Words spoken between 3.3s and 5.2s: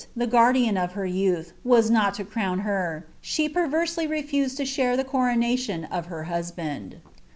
perversely refused to share the i